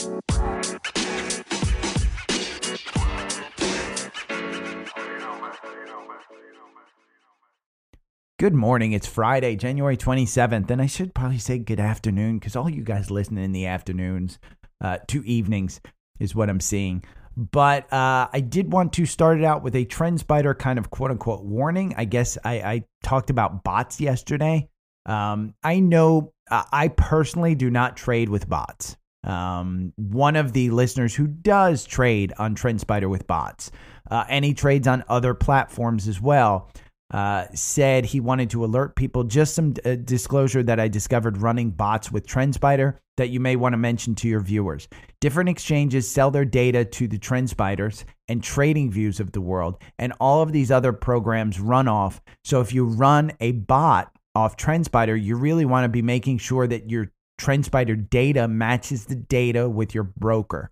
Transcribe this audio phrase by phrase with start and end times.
[0.00, 0.08] Good
[8.54, 8.92] morning.
[8.92, 13.10] It's Friday, January 27th, and I should probably say good afternoon because all you guys
[13.10, 14.38] listening in the afternoons
[14.80, 15.82] uh, to evenings
[16.18, 17.04] is what I'm seeing.
[17.36, 21.10] But uh, I did want to start it out with a TrendSpider kind of quote
[21.10, 21.92] unquote warning.
[21.98, 24.70] I guess I, I talked about bots yesterday.
[25.04, 28.96] Um, I know uh, I personally do not trade with bots.
[29.24, 33.70] Um, one of the listeners who does trade on TrendSpider with bots,
[34.10, 36.70] uh, and he trades on other platforms as well
[37.10, 39.24] uh, said he wanted to alert people.
[39.24, 43.72] Just some uh, disclosure that I discovered running bots with TrendSpider that you may want
[43.72, 44.88] to mention to your viewers.
[45.20, 50.40] Different exchanges sell their data to the TrendSpiders and TradingViews of the world, and all
[50.40, 52.22] of these other programs run off.
[52.44, 56.66] So if you run a bot off TrendSpider, you really want to be making sure
[56.66, 60.68] that your TrendSpider data matches the data with your broker.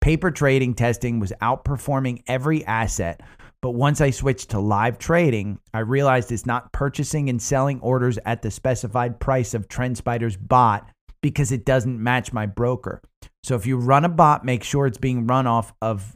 [0.00, 3.20] Paper trading testing was outperforming every asset
[3.60, 8.18] but once I switched to live trading, I realized it's not purchasing and selling orders
[8.24, 10.88] at the specified price of TrendSpider's bot
[11.22, 13.02] because it doesn't match my broker.
[13.42, 16.14] So if you run a bot, make sure it's being run off of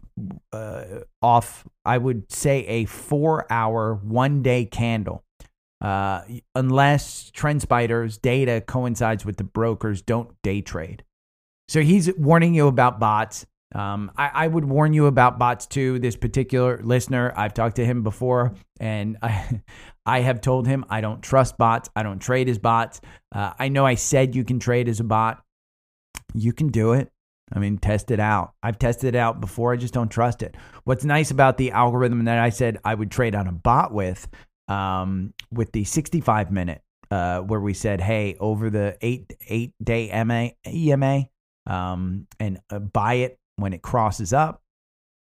[0.53, 0.85] uh,
[1.21, 5.25] off I would say a 4-hour, 1-day candle.
[5.83, 6.23] Uh,
[6.55, 11.03] unless TrendSpider's data coincides with the brokers, don't day trade.
[11.67, 13.47] So he's warning you about bots.
[13.75, 15.99] Um, I, I, would warn you about bots too.
[15.99, 19.63] This particular listener, I've talked to him before, and I,
[20.07, 21.89] I have told him I don't trust bots.
[21.97, 23.01] I don't trade as bots.
[23.35, 25.43] Uh, I know I said you can trade as a bot.
[26.35, 27.11] You can do it.
[27.53, 28.53] I mean, test it out.
[28.63, 29.73] I've tested it out before.
[29.73, 30.57] I just don't trust it.
[30.85, 34.29] What's nice about the algorithm that I said I would trade on a bot with,
[34.73, 40.11] um, with the 65 minute, uh, where we said, hey, over the eight eight day
[40.25, 41.27] MA, EMA,
[41.67, 44.63] um, and uh, buy it when it crosses up,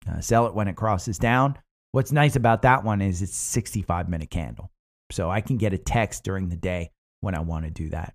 [0.09, 1.59] uh, sell it when it crosses down.
[1.93, 4.71] What's nice about that one is it's 65 minute candle.
[5.11, 6.91] So I can get a text during the day
[7.21, 8.15] when I want to do that.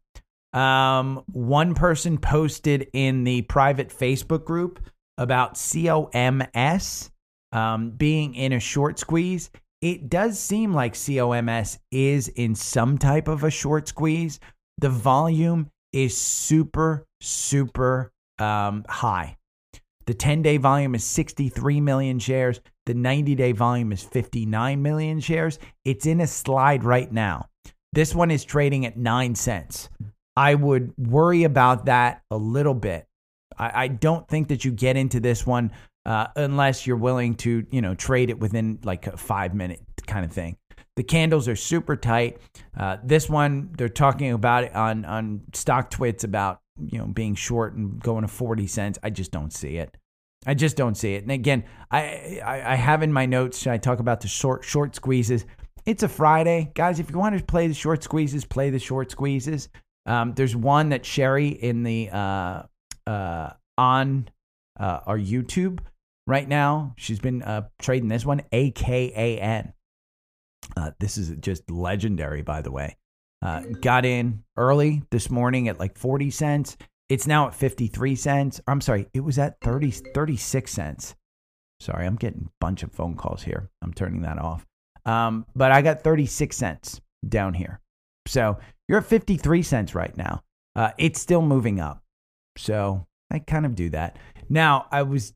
[0.57, 4.79] Um, one person posted in the private Facebook group
[5.17, 7.09] about COMS
[7.51, 9.49] um, being in a short squeeze.
[9.83, 14.39] It does seem like COMS is in some type of a short squeeze.
[14.77, 19.35] The volume is super, super um, high.
[20.05, 22.61] The 10 day volume is 63 million shares.
[22.85, 25.59] The 90 day volume is 59 million shares.
[25.83, 27.49] It's in a slide right now.
[27.91, 29.89] This one is trading at nine cents.
[30.37, 33.05] I would worry about that a little bit.
[33.57, 35.71] I, I don't think that you get into this one
[36.05, 40.25] uh, unless you're willing to, you know, trade it within like a five minute kind
[40.25, 40.57] of thing.
[40.95, 42.37] The candles are super tight.
[42.77, 47.75] Uh, this one, they're talking about it on on StockTwits about you know being short
[47.75, 48.99] and going to 40 cents.
[49.03, 49.95] I just don't see it.
[50.45, 51.23] I just don't see it.
[51.23, 54.95] And again i i, I have in my notes i talk about the short short
[54.95, 55.45] squeezes?
[55.85, 56.71] It's a friday.
[56.75, 59.69] Guys if you want to play the short squeezes play the short squeezes.
[60.05, 62.63] Um, there's one that sherry in the uh,
[63.07, 64.27] uh, on
[64.79, 65.79] uh, our youtube
[66.27, 69.73] right now she's been uh, trading this one akan
[70.77, 72.95] uh, this is just legendary by the way
[73.43, 76.77] uh, got in early this morning at like 40 cents.
[77.09, 78.61] It's now at 53 cents.
[78.67, 81.15] I'm sorry, it was at 30, 36 cents.
[81.81, 83.69] Sorry, I'm getting a bunch of phone calls here.
[83.81, 84.65] I'm turning that off.
[85.05, 87.81] Um, but I got 36 cents down here.
[88.27, 90.41] So you're at 53 cents right now.
[90.77, 92.01] Uh, it's still moving up.
[92.57, 94.17] So I kind of do that.
[94.47, 95.33] Now, I was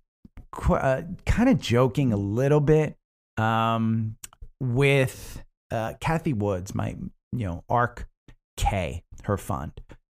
[0.69, 2.95] uh, kind of joking a little bit
[3.37, 4.15] um,
[4.59, 6.95] with uh, Cathie Woods, my
[7.31, 8.07] you know, ARK
[8.55, 9.73] K, her fund.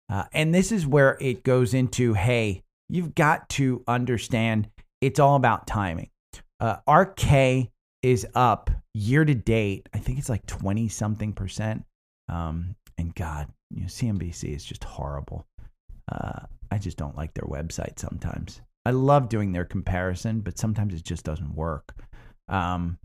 [0.09, 4.69] Uh, and this is where it goes into hey, you've got to understand
[5.01, 6.11] it's all about timing.
[6.59, 7.71] Uh, ARK K
[8.03, 9.89] is up year to date.
[9.95, 11.85] I think it's like 20 something percent.
[12.29, 15.47] Um, and God, you know, CNBC is just horrible.
[16.11, 18.61] Uh, I just don't like their website sometimes.
[18.85, 21.95] I love doing their comparison, but sometimes it just doesn't work.
[22.49, 22.99] Um,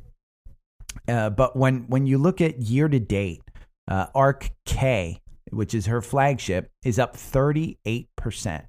[1.07, 3.41] uh, but when when you look at year to date,
[3.87, 8.65] uh, ARK K, which is her flagship, is up 38%.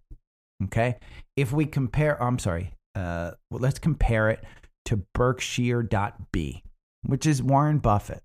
[0.64, 0.96] Okay.
[1.36, 4.44] If we compare, oh, I'm sorry, uh, well, let's compare it
[4.86, 6.62] to Berkshire.B,
[7.02, 8.22] which is Warren Buffett.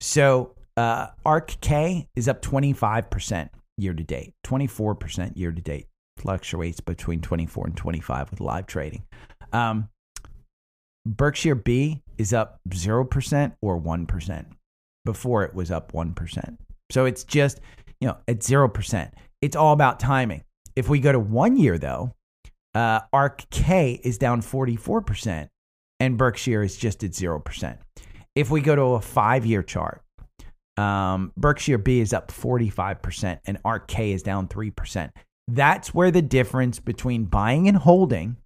[0.00, 5.86] So uh, ARK K is up 25% year to date, 24% year to date,
[6.20, 9.04] fluctuates between 24 and 25 with live trading.
[9.52, 9.88] Um,
[11.06, 14.46] Berkshire B is up 0% or 1%
[15.04, 16.58] before it was up 1%.
[16.90, 17.60] So it's just,
[18.00, 19.12] you know, at 0%.
[19.40, 20.44] It's all about timing.
[20.76, 22.14] If we go to one year, though,
[22.72, 25.48] Uh, ARK K is down 44%,
[25.98, 27.78] and Berkshire is just at 0%.
[28.36, 30.02] If we go to a five year chart,
[30.76, 35.10] um, Berkshire B is up 45%, and ARK K is down 3%.
[35.52, 38.36] That's where the difference between buying and holding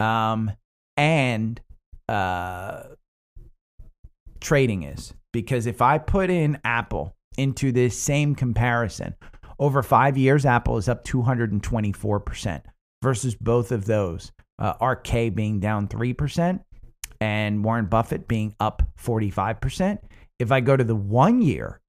[0.00, 0.50] um,
[0.96, 1.60] and
[2.08, 2.82] uh,
[4.40, 5.14] trading is.
[5.32, 9.14] Because if I put in Apple into this same comparison,
[9.58, 12.62] over five years, Apple is up 224%
[13.02, 14.32] versus both of those.
[14.58, 16.60] Uh, RK being down 3%
[17.20, 19.98] and Warren Buffett being up 45%.
[20.40, 21.80] If I go to the one year,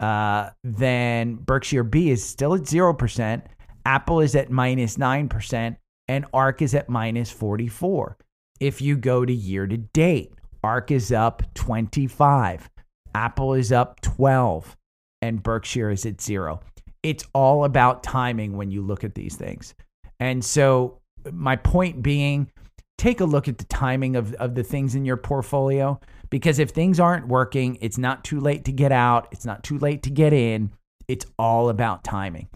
[0.00, 3.42] uh, then Berkshire B is still at 0%.
[3.84, 5.76] Apple is at minus 9%,
[6.08, 8.16] and ARK is at minus 44.
[8.60, 10.32] If you go to year to date,
[10.62, 12.68] ARK is up 25,
[13.14, 14.76] Apple is up 12,
[15.22, 16.60] and Berkshire is at zero.
[17.02, 19.74] It's all about timing when you look at these things.
[20.18, 21.00] And so,
[21.32, 22.50] my point being,
[22.98, 25.98] take a look at the timing of, of the things in your portfolio
[26.28, 29.78] because if things aren't working, it's not too late to get out, it's not too
[29.78, 30.70] late to get in.
[31.08, 32.48] It's all about timing.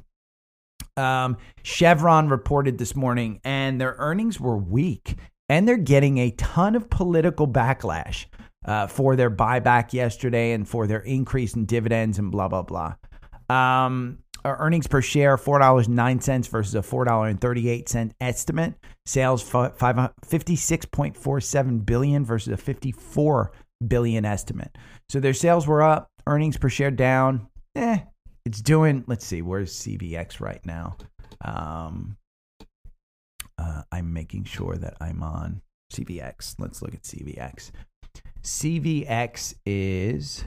[0.96, 5.16] Um, Chevron reported this morning, and their earnings were weak,
[5.48, 8.26] and they're getting a ton of political backlash
[8.64, 12.94] uh, for their buyback yesterday and for their increase in dividends and blah blah blah.
[13.50, 17.88] Um, earnings per share four dollars nine cents versus a four dollar and thirty eight
[17.88, 18.74] cent estimate.
[19.06, 19.42] Sales
[20.24, 23.52] fifty six point four seven billion versus a fifty four
[23.86, 24.76] billion estimate.
[25.08, 27.48] So their sales were up, earnings per share down.
[27.74, 27.98] Eh,
[28.44, 29.04] it's doing.
[29.06, 30.96] Let's see, where's CVX right now?
[31.44, 32.16] Um,
[33.58, 35.62] uh, I'm making sure that I'm on
[35.92, 36.56] CVX.
[36.58, 37.70] Let's look at CVX.
[38.42, 40.44] CVX is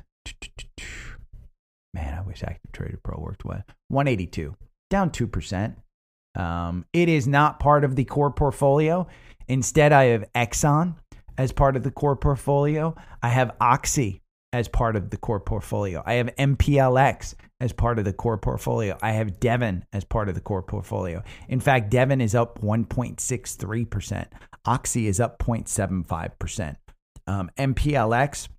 [1.94, 2.14] man.
[2.14, 3.64] I wish Active Trader Pro worked well.
[3.90, 4.56] 182,
[4.90, 5.78] down two percent.
[6.36, 9.08] Um, it is not part of the core portfolio.
[9.48, 10.96] Instead, I have Exxon
[11.38, 12.96] as part of the core portfolio.
[13.24, 14.22] I have Oxy
[14.54, 16.04] as part of the core portfolio.
[16.06, 18.98] I have MPLX as part of the core portfolio.
[19.02, 21.24] I have Devon as part of the core portfolio.
[21.50, 24.28] In fact, Devon is up 1.63%.
[24.66, 26.76] Oxy is up 0.75%.
[27.26, 28.50] Um, MPLX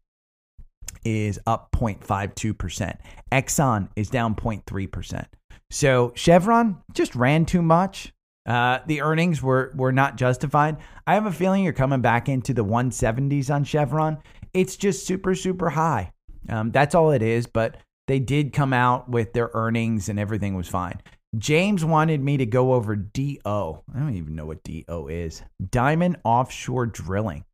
[1.04, 2.98] is up 0.52%.
[3.30, 5.26] Exxon is down 0.3%.
[5.70, 8.12] So Chevron just ran too much.
[8.46, 10.78] Uh, the earnings were were not justified.
[11.06, 14.16] I have a feeling you're coming back into the 170s on Chevron.
[14.54, 16.12] It's just super super high.
[16.48, 17.46] Um, that's all it is.
[17.46, 17.76] But
[18.08, 21.00] they did come out with their earnings and everything was fine.
[21.36, 23.38] James wanted me to go over DO.
[23.44, 25.42] I don't even know what DO is.
[25.70, 27.44] Diamond Offshore Drilling.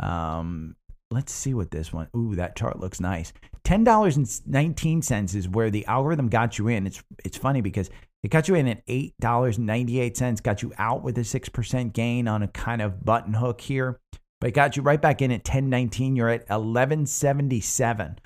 [0.00, 0.74] Um,
[1.10, 2.08] let's see what this one.
[2.16, 3.32] Ooh, that chart looks nice.
[3.62, 6.86] Ten dollars and nineteen cents is where the algorithm got you in.
[6.86, 7.90] It's it's funny because
[8.22, 10.40] it got you in at eight dollars ninety eight cents.
[10.40, 14.00] Got you out with a six percent gain on a kind of button hook here,
[14.40, 16.16] but it got you right back in at ten nineteen.
[16.16, 18.18] You're at eleven seventy seven.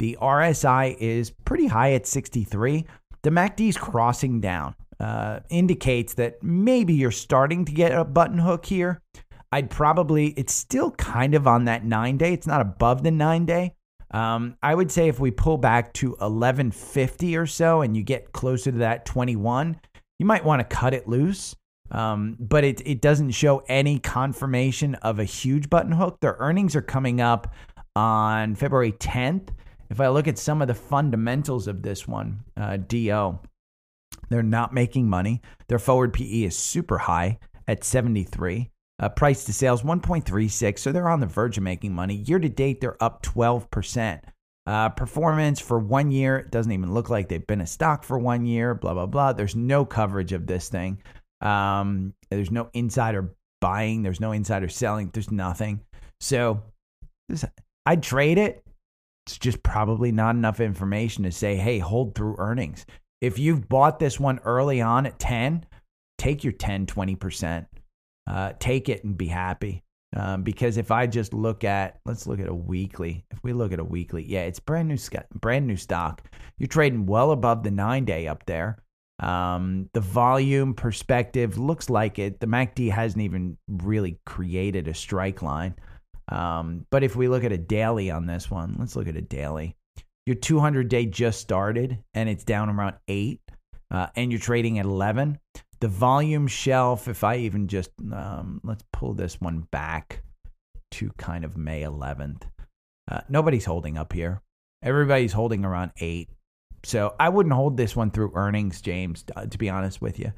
[0.00, 2.86] The RSI is pretty high at 63.
[3.20, 4.74] The MACD's crossing down.
[4.98, 9.00] Uh, indicates that maybe you're starting to get a button hook here.
[9.52, 12.32] I'd probably, it's still kind of on that nine day.
[12.32, 13.74] It's not above the nine day.
[14.10, 18.32] Um, I would say if we pull back to 1150 or so and you get
[18.32, 19.78] closer to that 21,
[20.18, 21.54] you might want to cut it loose.
[21.90, 26.18] Um, but it, it doesn't show any confirmation of a huge button hook.
[26.20, 27.54] Their earnings are coming up
[27.94, 29.48] on February 10th.
[29.90, 33.38] If I look at some of the fundamentals of this one, uh, DO,
[34.28, 35.42] they're not making money.
[35.68, 38.70] Their forward PE is super high at 73.
[39.00, 42.16] Uh, price to sales 1.36, so they're on the verge of making money.
[42.26, 44.20] Year to date, they're up 12%.
[44.66, 48.18] Uh, performance for one year, it doesn't even look like they've been a stock for
[48.18, 49.32] one year, blah, blah, blah.
[49.32, 51.02] There's no coverage of this thing.
[51.40, 55.80] Um, there's no insider buying, there's no insider selling, there's nothing.
[56.20, 56.62] So
[57.28, 57.44] this,
[57.86, 58.62] I'd trade it
[59.30, 62.84] it's just probably not enough information to say, hey, hold through earnings.
[63.20, 65.64] If you've bought this one early on at 10,
[66.18, 67.66] take your 10, 20%.
[68.26, 69.82] Uh, take it and be happy.
[70.16, 73.24] Um, because if I just look at, let's look at a weekly.
[73.30, 74.98] If we look at a weekly, yeah, it's brand new,
[75.34, 76.28] brand new stock.
[76.58, 78.82] You're trading well above the nine day up there.
[79.20, 82.40] Um, the volume perspective looks like it.
[82.40, 85.76] The MACD hasn't even really created a strike line.
[86.30, 89.22] Um, but if we look at a daily on this one, let's look at a
[89.22, 89.76] daily.
[90.26, 93.40] Your 200 day just started and it's down around eight,
[93.90, 95.38] uh, and you're trading at 11.
[95.80, 100.22] The volume shelf, if I even just um, let's pull this one back
[100.92, 102.42] to kind of May 11th.
[103.10, 104.42] Uh, nobody's holding up here.
[104.82, 106.28] Everybody's holding around eight.
[106.84, 110.32] So I wouldn't hold this one through earnings, James, uh, to be honest with you.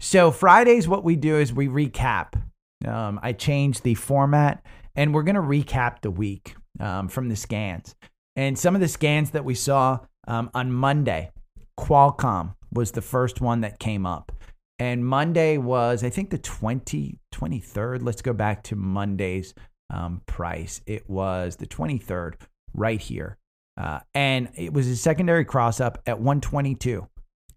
[0.00, 2.40] So Fridays, what we do is we recap.
[2.86, 7.36] Um, I change the format, and we're going to recap the week um, from the
[7.36, 7.94] scans.
[8.36, 11.30] And some of the scans that we saw um, on Monday,
[11.78, 14.32] Qualcomm was the first one that came up.
[14.78, 18.02] And Monday was, I think, the 20, 23rd.
[18.02, 19.54] Let's go back to Monday's
[19.90, 20.80] um, price.
[20.86, 22.34] It was the 23rd
[22.74, 23.36] right here.
[23.76, 27.06] Uh, and it was a secondary cross up at 122.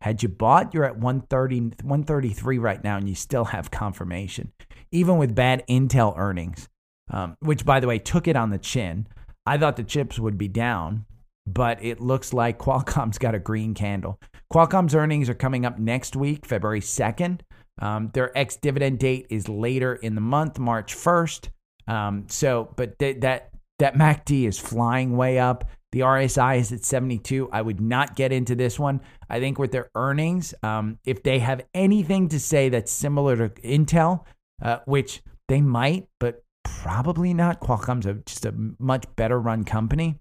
[0.01, 4.51] Had you bought, you're at 130, 133 right now, and you still have confirmation,
[4.91, 6.69] even with bad Intel earnings,
[7.12, 9.07] um, which, by the way, took it on the chin.
[9.45, 11.05] I thought the chips would be down,
[11.45, 14.19] but it looks like Qualcomm's got a green candle.
[14.51, 17.41] Qualcomm's earnings are coming up next week, February 2nd.
[17.81, 21.50] Um, their ex dividend date is later in the month, March 1st.
[21.88, 25.65] Um, so, but th- that that MACD is flying way up.
[25.91, 27.50] The RSI is at 72.
[27.51, 29.01] I would not get into this one.
[29.29, 33.50] I think with their earnings, um, if they have anything to say that's similar to
[33.62, 34.24] Intel,
[34.62, 36.43] uh, which they might, but
[36.85, 37.59] probably not.
[37.59, 40.19] Qualcomm's a, just a much better run company.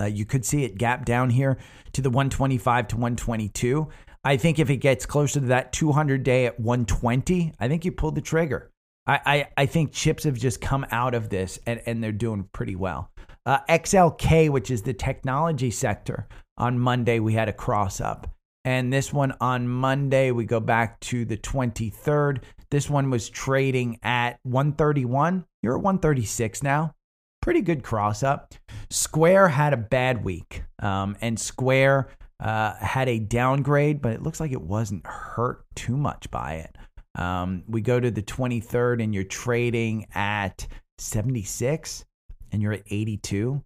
[0.00, 1.56] Uh, you could see it gap down here
[1.92, 3.88] to the 125 to 122.
[4.24, 7.92] I think if it gets closer to that 200 day at 120, I think you
[7.92, 8.72] pull the trigger.
[9.06, 12.48] I, I, I think chips have just come out of this and, and they're doing
[12.52, 13.12] pretty well.
[13.46, 18.28] Uh, XLK, which is the technology sector, on Monday we had a cross up.
[18.64, 22.42] And this one on Monday, we go back to the 23rd.
[22.70, 25.44] This one was trading at 131.
[25.62, 26.94] You're at 136 now.
[27.40, 28.54] Pretty good cross up.
[28.90, 32.08] Square had a bad week, um, and Square
[32.40, 36.76] uh, had a downgrade, but it looks like it wasn't hurt too much by it.
[37.20, 40.66] Um, we go to the 23rd, and you're trading at
[40.98, 42.04] 76,
[42.52, 43.64] and you're at 82.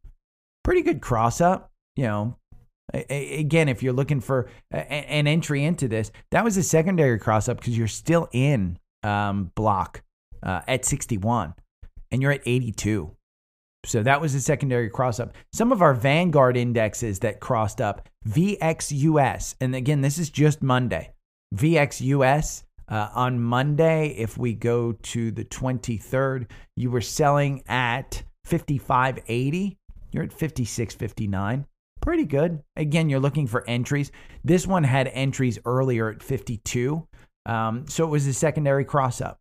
[0.62, 1.70] Pretty good cross up.
[1.96, 2.36] You know,
[2.94, 7.58] again, if you're looking for an entry into this, that was a secondary cross up
[7.58, 10.02] because you're still in um, block
[10.42, 11.54] uh, at 61,
[12.10, 13.10] and you're at 82.
[13.84, 15.34] So that was a secondary cross up.
[15.52, 21.12] Some of our Vanguard indexes that crossed up, VXUS, and again, this is just Monday.
[21.54, 29.76] VXUS uh, on Monday, if we go to the 23rd, you were selling at 55.80.
[30.12, 31.64] You're at 56.59.
[32.00, 32.62] Pretty good.
[32.76, 34.12] Again, you're looking for entries.
[34.44, 37.06] This one had entries earlier at 52.
[37.46, 39.40] Um, so it was a secondary cross up.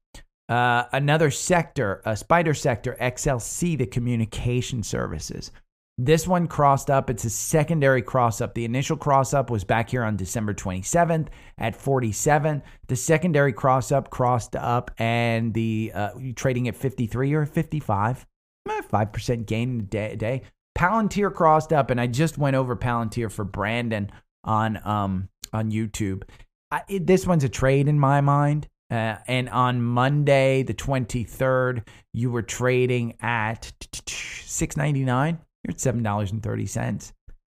[0.49, 5.51] Uh, another sector, a spider sector, XLC, the communication services.
[5.97, 7.09] This one crossed up.
[7.09, 8.53] It's a secondary cross up.
[8.53, 11.27] The initial cross up was back here on December 27th
[11.57, 12.63] at 47.
[12.87, 18.25] The secondary cross up crossed up and the uh, trading at 53 or 55.
[18.67, 20.41] 5% gain in a day, a day.
[20.77, 24.11] Palantir crossed up, and I just went over Palantir for Brandon
[24.43, 26.23] on um on YouTube.
[26.71, 28.67] I, it, this one's a trade in my mind.
[28.89, 35.39] Uh, and on Monday, the 23rd, you were trading at 6.99.
[35.63, 37.11] You're at $7.30.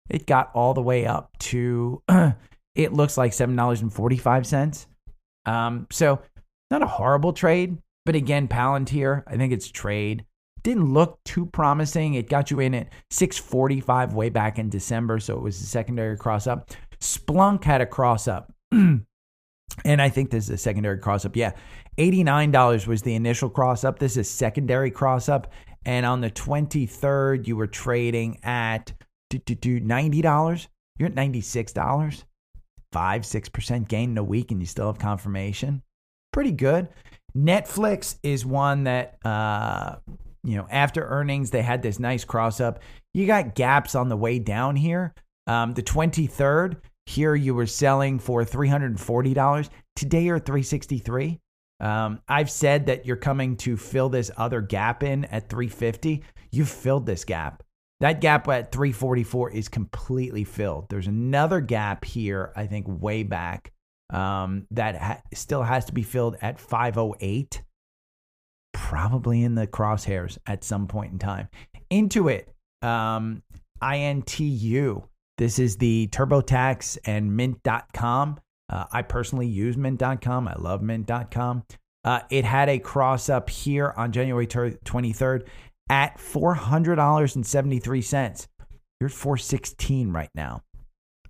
[0.09, 2.01] It got all the way up to,
[2.75, 4.85] it looks like $7.45.
[5.45, 6.21] Um, so,
[6.71, 10.25] not a horrible trade, but again, Palantir, I think it's trade.
[10.63, 12.15] Didn't look too promising.
[12.15, 16.17] It got you in at 645 way back in December, so it was a secondary
[16.17, 16.71] cross up.
[16.99, 18.51] Splunk had a cross up.
[19.85, 21.35] And I think this is a secondary cross up.
[21.35, 21.51] Yeah.
[21.97, 23.99] $89 was the initial cross up.
[23.99, 25.51] This is secondary cross up.
[25.85, 28.93] And on the 23rd, you were trading at
[29.31, 30.67] $90.
[30.99, 32.23] You're at $96.
[32.93, 35.81] 5 6% gain in a week, and you still have confirmation.
[36.31, 36.87] Pretty good.
[37.35, 39.97] Netflix is one that, uh,
[40.43, 42.79] you know, after earnings, they had this nice cross up.
[43.13, 45.13] You got gaps on the way down here.
[45.47, 46.77] Um, the 23rd,
[47.07, 49.69] here you were selling for $340.
[49.95, 51.39] Today you're 363.
[51.79, 56.23] Um, I've said that you're coming to fill this other gap in at 350.
[56.51, 57.63] You've filled this gap.
[58.01, 60.89] That gap at 344 is completely filled.
[60.89, 63.71] There's another gap here, I think, way back
[64.11, 67.63] um, that ha- still has to be filled at 508,
[68.73, 71.47] probably in the crosshairs at some point in time.
[71.89, 72.45] Intuit,
[72.81, 73.43] um,
[73.81, 75.03] INTU,
[75.37, 78.39] this is the TurboTax and Mint.com.
[78.69, 80.47] Uh, I personally use Mint.com.
[80.47, 81.63] I love Mint.com.
[82.03, 85.47] Uh, it had a cross up here on January 23rd
[85.89, 88.47] at $400.73.
[88.99, 90.63] You're at 416 right now.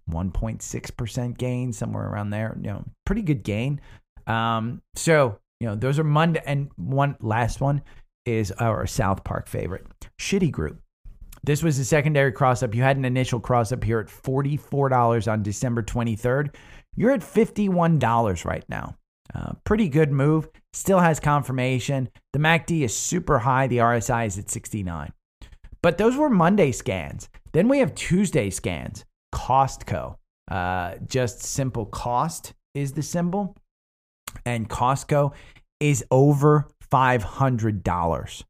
[0.10, 2.58] 1.6% gain, somewhere around there.
[2.62, 3.82] You know, pretty good gain.
[4.26, 6.42] Um, so, you know, those are Monday.
[6.46, 7.82] And one last one
[8.26, 9.86] is our South Park favorite,
[10.20, 10.82] Shitty Group.
[11.48, 12.76] This was a secondary cross up.
[12.76, 16.54] You had an initial cross up here at $44 on December 23rd.
[16.98, 18.98] You're at $51 right now.
[19.34, 20.50] Uh, pretty good move.
[20.74, 22.10] Still has confirmation.
[22.34, 23.68] The MACD is super high.
[23.68, 25.14] The RSI is at 69.
[25.82, 27.30] But those were Monday scans.
[27.54, 29.06] Then we have Tuesday scans.
[29.34, 30.18] Costco.
[30.52, 33.56] Uh, just simple cost is the symbol.
[34.46, 35.32] And Costco
[35.80, 38.44] is over $500.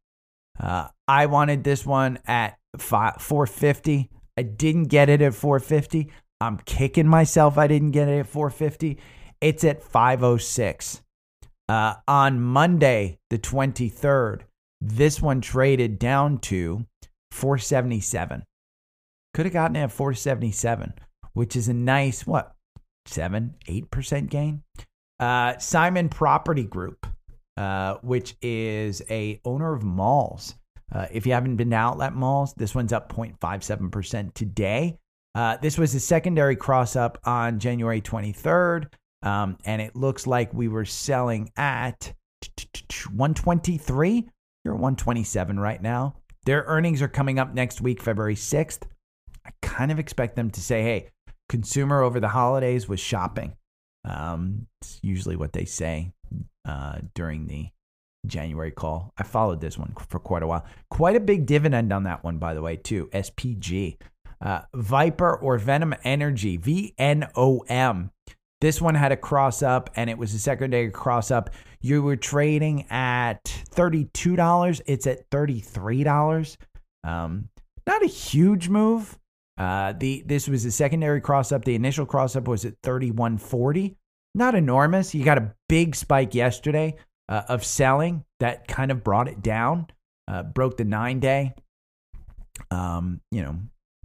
[0.60, 4.10] Uh, I wanted this one at 450.
[4.38, 6.12] I didn't get it at 450.
[6.40, 8.98] I'm kicking myself I didn't get it at 450.
[9.42, 11.02] It's at 506.
[11.70, 14.42] Uh, on Monday, the 23rd,
[14.80, 16.86] this one traded down to
[17.32, 18.44] 477.
[19.34, 20.94] Could have gotten it at 477,
[21.34, 22.56] which is a nice, what,
[23.06, 24.64] 7 8% gain?
[25.20, 27.08] Uh, Simon Property Group,
[27.58, 30.56] uh, which is a owner of malls.
[30.94, 34.98] Uh, if you haven't been to outlet malls, this one's up 0.57% today.
[35.36, 38.88] Uh, this was a secondary cross up on January 23rd.
[39.24, 42.14] Um, and it looks like we were selling at
[43.16, 44.30] 123.
[44.64, 46.16] You're at 127 right now.
[46.46, 48.84] Their earnings are coming up next week, February 6th.
[49.46, 51.10] I kind of expect them to say, hey,
[51.50, 53.56] consumer over the holidays was shopping.
[54.06, 56.14] Um, it's usually what they say
[56.66, 57.70] uh, during the
[58.26, 59.14] January call.
[59.18, 60.66] I followed this one for quite a while.
[60.90, 63.10] Quite a big dividend on that one, by the way, too.
[63.14, 63.98] SPG.
[64.40, 68.12] Uh, Viper or Venom Energy, V N O M.
[68.60, 71.52] This one had a cross up and it was a secondary cross up.
[71.80, 74.82] You were trading at $32.
[74.88, 76.58] It's at $33.
[77.04, 77.50] Um,
[77.86, 79.18] not a huge move.
[79.58, 81.66] Uh, the this was a secondary cross up.
[81.66, 83.96] The initial cross up was at 3140.
[84.38, 85.16] Not enormous.
[85.16, 86.96] You got a big spike yesterday
[87.28, 89.88] uh, of selling that kind of brought it down,
[90.28, 91.56] uh, broke the nine day.
[92.70, 93.56] Um, you know,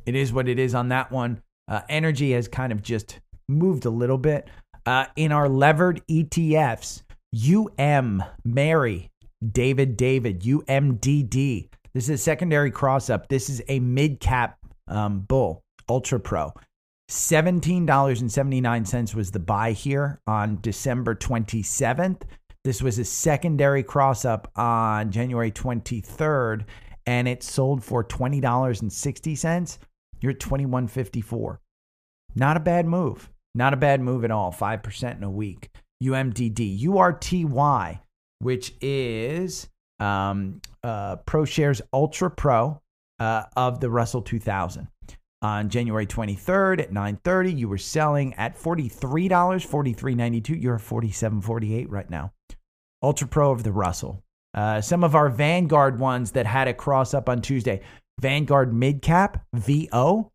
[0.06, 1.42] it is what it is on that one.
[1.68, 4.48] Uh, energy has kind of just moved a little bit.
[4.86, 7.02] Uh, in our levered ETFs,
[7.36, 9.10] UM, Mary,
[9.46, 11.68] David, David, UMDD.
[11.92, 13.28] This is a secondary cross up.
[13.28, 14.56] This is a mid cap
[14.88, 16.54] um, bull, Ultra Pro.
[17.12, 22.22] $17.79 was the buy here on December 27th.
[22.64, 26.64] This was a secondary cross up on January 23rd,
[27.04, 29.78] and it sold for $20.60.
[30.22, 31.58] You're at 21.54.
[32.34, 33.28] Not a bad move.
[33.54, 34.50] Not a bad move at all.
[34.50, 35.68] 5% in a week.
[36.02, 36.80] UMDD.
[36.80, 38.00] URTY,
[38.38, 39.68] which is
[40.00, 42.80] um, uh, ProShares Ultra Pro
[43.18, 44.88] uh, of the Russell 2000.
[45.42, 50.62] On January 23rd at 9:30, you were selling at $43, $43.92.
[50.62, 52.32] You're at $47.48 right now.
[53.02, 54.22] Ultra Pro of the Russell.
[54.54, 57.80] Uh, some of our Vanguard ones that had a cross up on Tuesday.
[58.20, 60.30] Vanguard Mid Cap VO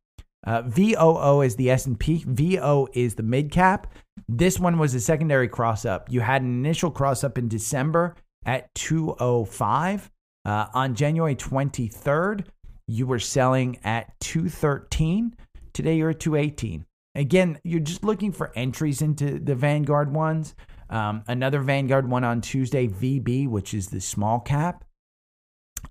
[0.48, 2.24] uh, VOO is the S&P.
[2.26, 3.93] VO is the mid cap.
[4.30, 6.10] This one was a secondary cross up.
[6.10, 8.15] You had an initial cross up in December
[8.46, 10.10] at 205.
[10.46, 12.46] Uh, on January 23rd,
[12.88, 15.36] you were selling at 213.
[15.73, 16.86] Today you're at 218.
[17.15, 20.56] Again, you're just looking for entries into the Vanguard ones.
[20.89, 24.86] Um, another Vanguard one on Tuesday, VB, which is the small cap.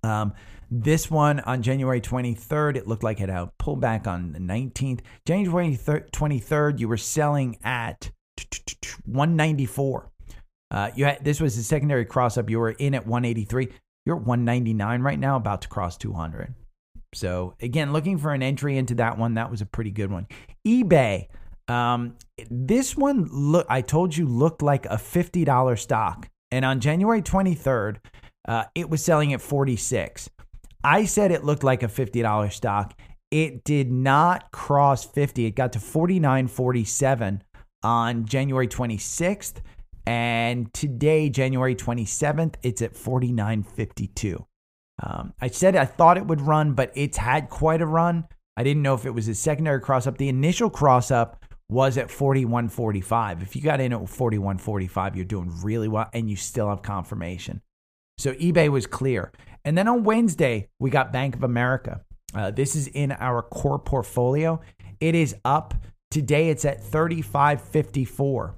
[0.03, 0.33] Um,
[0.71, 5.01] this one on January 23rd, it looked like it had a pullback on the 19th.
[5.27, 8.11] January 23rd, you were selling at
[9.05, 10.11] 194.
[10.71, 12.51] Uh, you had this was a secondary cross up.
[12.51, 13.69] You were in at 183.
[14.05, 16.55] You're at 199 right now, about to cross 200.
[17.17, 19.35] So again, looking for an entry into that one.
[19.35, 20.27] That was a pretty good one.
[20.67, 21.29] eBay.
[21.69, 22.17] Um,
[22.49, 26.29] this one look I told you looked like a $50 stock.
[26.51, 27.97] And on January 23rd,
[28.47, 30.31] uh, it was selling at 46.
[30.85, 32.95] I said it looked like a $50 stock.
[33.33, 35.47] It did not cross 50.
[35.47, 37.41] It got to 49.47
[37.83, 39.55] on January 26th.
[40.07, 44.45] And today, January 27th, it's at 49.52.
[45.03, 48.27] Um, I said I thought it would run, but it's had quite a run.
[48.57, 50.17] I didn't know if it was a secondary cross up.
[50.17, 53.43] The initial cross up was at 41.45.
[53.43, 57.61] If you got in at 41.45, you're doing really well and you still have confirmation.
[58.19, 59.33] So eBay was clear.
[59.65, 62.01] And then on Wednesday, we got Bank of America.
[62.35, 64.61] Uh, this is in our core portfolio.
[65.01, 65.75] It is up
[66.11, 66.49] today.
[66.49, 68.55] It's at 35.54.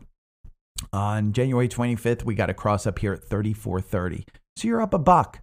[0.92, 4.24] On January 25th, we got a cross up here at 34.30.
[4.56, 5.40] So you're up a buck.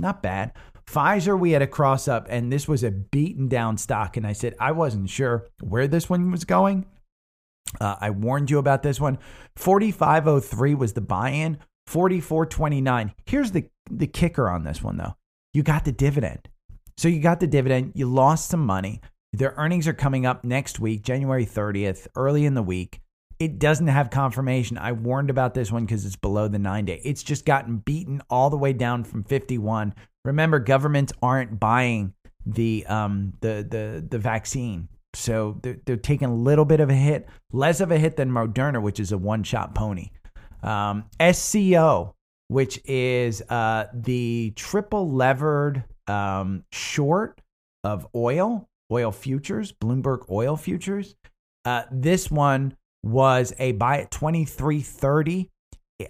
[0.00, 0.52] Not bad.
[0.86, 4.16] Pfizer, we had a cross up, and this was a beaten down stock.
[4.16, 6.86] And I said I wasn't sure where this one was going.
[7.80, 9.18] Uh, I warned you about this one.
[9.56, 11.58] 4503 was the buy in.
[11.88, 13.12] 44.29.
[13.26, 15.16] Here's the the kicker on this one though.
[15.52, 16.48] You got the dividend.
[16.96, 19.00] So you got the dividend, you lost some money.
[19.32, 23.00] Their earnings are coming up next week, January 30th, early in the week.
[23.40, 24.76] It doesn't have confirmation.
[24.76, 27.00] I warned about this one because it's below the nine day.
[27.02, 29.94] It's just gotten beaten all the way down from 51.
[30.26, 32.12] Remember, governments aren't buying
[32.44, 34.88] the um the the the vaccine.
[35.14, 38.30] So they're, they're taking a little bit of a hit, less of a hit than
[38.30, 40.10] Moderna, which is a one shot pony.
[40.62, 42.14] Um, SCO,
[42.48, 47.40] which is uh, the triple levered um, short
[47.84, 51.16] of oil, oil futures, Bloomberg oil futures.
[51.64, 55.48] Uh, this one was a buy at 2330.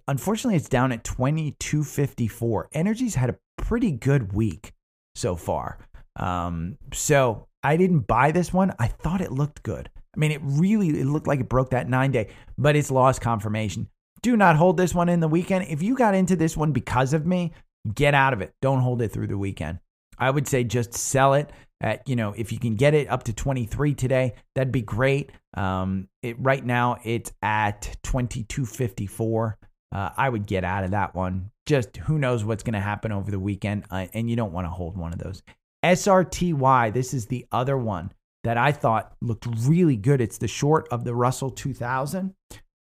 [0.07, 2.68] Unfortunately, it's down at 2254.
[2.72, 4.72] Energy's had a pretty good week
[5.14, 5.79] so far.
[6.16, 8.74] Um, so I didn't buy this one.
[8.79, 9.90] I thought it looked good.
[10.14, 13.20] I mean, it really it looked like it broke that nine day, but it's lost
[13.20, 13.88] confirmation.
[14.22, 15.66] Do not hold this one in the weekend.
[15.68, 17.53] If you got into this one because of me,
[17.94, 18.53] get out of it.
[18.61, 19.79] Don't hold it through the weekend.
[20.18, 21.50] I would say just sell it
[21.81, 25.31] at, you know, if you can get it up to 23 today, that'd be great.
[25.55, 29.59] Um, it, right now it's at 2254.
[29.93, 31.51] Uh, I would get out of that one.
[31.66, 34.66] Just who knows what's going to happen over the weekend, uh, and you don't want
[34.66, 35.43] to hold one of those.
[35.85, 38.12] SRTY, this is the other one
[38.45, 40.21] that I thought looked really good.
[40.21, 42.35] It's the short of the Russell 2000.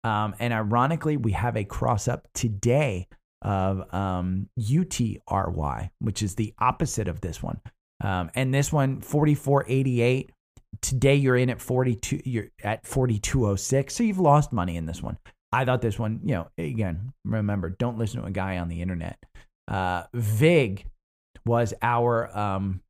[0.03, 3.07] Um, and ironically, we have a cross up today
[3.41, 7.59] of um, UTRY, which is the opposite of this one.
[8.01, 10.31] Um, and this one, 4488.
[10.81, 13.95] Today you're in at 42, you're at 4206.
[13.95, 15.17] So you've lost money in this one.
[15.51, 18.81] I thought this one, you know, again, remember, don't listen to a guy on the
[18.81, 19.17] internet.
[19.67, 20.85] Uh, VIG
[21.45, 22.81] was our um,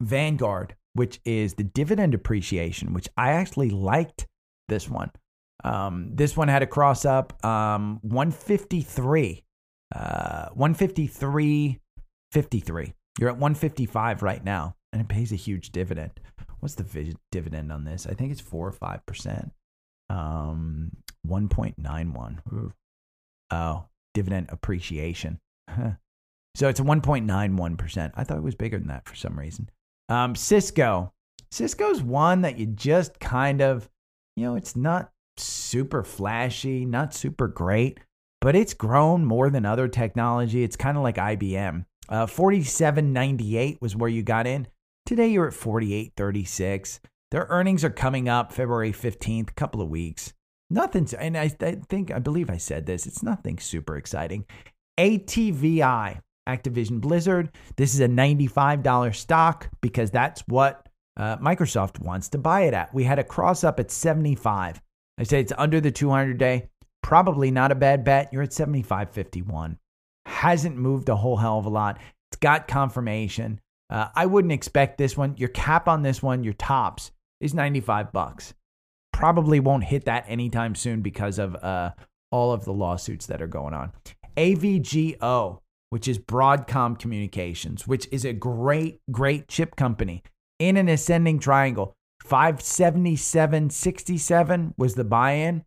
[0.00, 4.26] Vanguard, which is the dividend appreciation, which I actually liked
[4.68, 5.10] this one.
[5.64, 9.44] Um, this one had a cross up um, 153,
[9.94, 11.78] uh, 153,
[12.32, 12.92] 53.
[13.18, 16.20] You're at 155 right now, and it pays a huge dividend.
[16.60, 18.06] What's the vi- dividend on this?
[18.06, 19.52] I think it's four or five percent.
[20.08, 20.90] Um,
[21.26, 22.72] 1.91.
[23.52, 25.38] Oh, dividend appreciation.
[26.54, 28.12] so it's a 1.91%.
[28.14, 29.70] I thought it was bigger than that for some reason.
[30.08, 31.12] Um, Cisco.
[31.52, 33.88] Cisco's one that you just kind of,
[34.36, 37.98] you know, it's not super flashy, not super great,
[38.40, 40.62] but it's grown more than other technology.
[40.62, 41.86] It's kind of like IBM.
[42.10, 44.66] Uh, 47.98 was where you got in.
[45.06, 47.00] Today you're at 48.36.
[47.30, 50.32] Their earnings are coming up February 15th, a couple of weeks.
[50.68, 54.44] Nothing, and I, I think, I believe I said this, it's nothing super exciting.
[54.98, 57.50] ATVI, Activision Blizzard.
[57.76, 62.92] This is a $95 stock because that's what uh, Microsoft wants to buy it at.
[62.92, 64.80] We had a cross up at 75.
[65.18, 66.68] I say it's under the 200 day.
[67.02, 68.32] Probably not a bad bet.
[68.32, 69.76] You're at 75.51.
[70.30, 71.98] Hasn't moved a whole hell of a lot.
[72.30, 73.60] It's got confirmation.
[73.90, 75.34] Uh, I wouldn't expect this one.
[75.36, 78.54] Your cap on this one, your tops, is 95 bucks.
[79.12, 81.90] Probably won't hit that anytime soon because of uh,
[82.30, 83.92] all of the lawsuits that are going on.
[84.36, 85.58] AVGO,
[85.90, 90.22] which is Broadcom Communications, which is a great, great chip company
[90.58, 91.94] in an ascending triangle.
[92.24, 95.64] 577.67 was the buy in.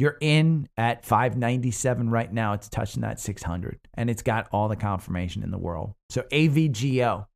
[0.00, 2.54] You're in at 597 right now.
[2.54, 5.94] It's touching that 600 and it's got all the confirmation in the world.
[6.08, 7.26] So AVGO.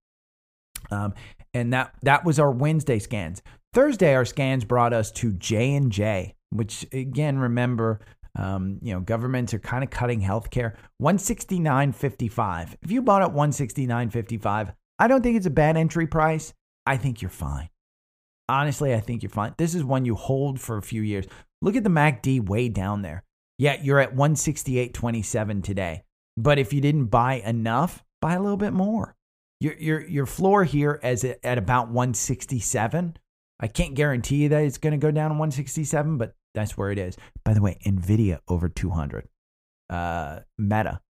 [0.91, 1.15] Um,
[1.53, 3.43] and that that was our Wednesday scans.
[3.75, 8.01] Thursday our scans brought us to J&J, which again remember
[8.37, 10.75] um, you know, governments are kind of cutting healthcare.
[11.01, 12.77] 169.55.
[12.83, 16.53] If you bought at 169.55, I don't think it's a bad entry price.
[16.87, 17.69] I think you're fine.
[18.49, 19.55] Honestly, I think you're fine.
[19.57, 21.27] This is one you hold for a few years.
[21.63, 23.25] Look at the MACD way down there.
[23.59, 26.03] Yeah, you're at 168.27 today.
[26.37, 29.15] But if you didn't buy enough, buy a little bit more.
[29.61, 33.17] Your your your floor here is at about 167.
[33.61, 36.91] I can't guarantee you that it's going to go down to 167, but that's where
[36.91, 37.17] it is.
[37.45, 39.29] By the way, Nvidia over 200,
[39.89, 41.01] uh, Meta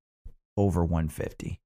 [0.56, 1.60] over 150.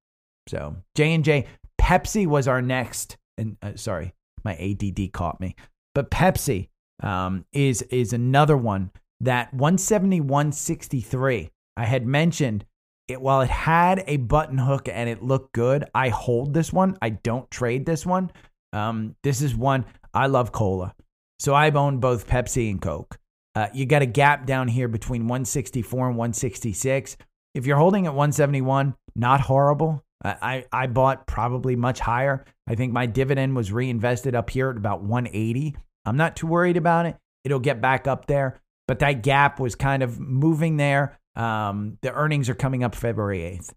[0.49, 1.47] So J and J,
[1.81, 3.17] Pepsi was our next.
[3.37, 5.55] And uh, sorry, my ADD caught me.
[5.95, 6.69] But Pepsi
[7.03, 11.51] um, is is another one that 171.63.
[11.77, 12.65] I had mentioned
[13.09, 15.85] it while it had a button hook and it looked good.
[15.95, 16.97] I hold this one.
[17.01, 18.31] I don't trade this one.
[18.73, 20.95] Um, this is one I love cola,
[21.39, 23.19] so I've owned both Pepsi and Coke.
[23.55, 27.17] Uh, you got a gap down here between 164 and 166.
[27.55, 30.05] If you're holding at 171, not horrible.
[30.25, 32.45] I, I bought probably much higher.
[32.67, 35.77] I think my dividend was reinvested up here at about 180.
[36.05, 37.17] I'm not too worried about it.
[37.45, 41.19] It'll get back up there, but that gap was kind of moving there.
[41.37, 43.73] Um, the earnings are coming up February 8th.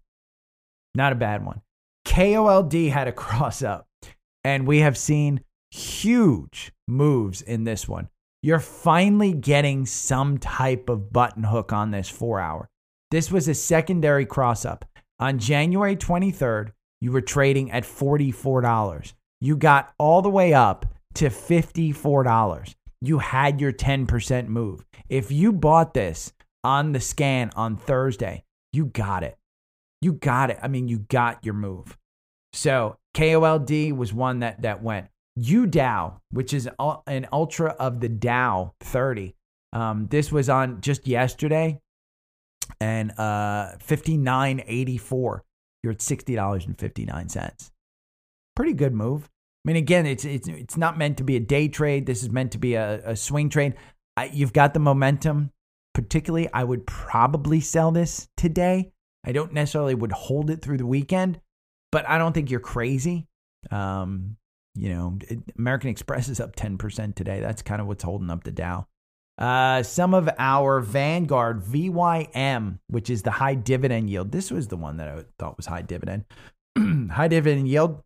[0.94, 1.62] Not a bad one.
[2.04, 3.86] KOLD had a cross up,
[4.42, 8.08] and we have seen huge moves in this one.
[8.42, 12.68] You're finally getting some type of button hook on this four hour.
[13.12, 14.84] This was a secondary cross up.
[15.22, 19.12] On January 23rd, you were trading at $44.
[19.40, 22.74] You got all the way up to $54.
[23.00, 24.84] You had your 10% move.
[25.08, 26.32] If you bought this
[26.64, 29.38] on the scan on Thursday, you got it.
[30.00, 30.58] You got it.
[30.60, 31.96] I mean, you got your move.
[32.52, 35.06] So KOLD was one that that went.
[35.38, 36.68] UDOW, which is
[37.06, 39.36] an ultra of the Dow 30.
[39.72, 41.80] Um, this was on just yesterday
[42.80, 45.40] and uh 59.84.
[45.82, 47.70] You're at $60.59.
[48.54, 49.28] Pretty good move.
[49.64, 52.06] I mean, again, it's it's it's not meant to be a day trade.
[52.06, 53.74] This is meant to be a, a swing trade.
[54.16, 55.50] I, you've got the momentum.
[55.94, 58.92] Particularly, I would probably sell this today.
[59.24, 61.40] I don't necessarily would hold it through the weekend,
[61.92, 63.26] but I don't think you're crazy.
[63.70, 64.36] Um,
[64.74, 65.18] you know,
[65.58, 67.40] American Express is up 10% today.
[67.40, 68.86] That's kind of what's holding up the Dow.
[69.38, 74.30] Uh, some of our Vanguard VYM, which is the high dividend yield.
[74.30, 76.24] This was the one that I thought was high dividend.
[77.10, 78.02] high dividend yield,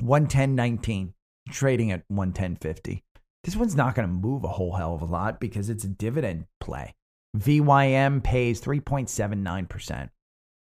[0.00, 1.12] 110.19,
[1.50, 3.02] trading at 110.50.
[3.44, 5.88] This one's not going to move a whole hell of a lot because it's a
[5.88, 6.94] dividend play.
[7.36, 10.10] VYM pays 3.79%.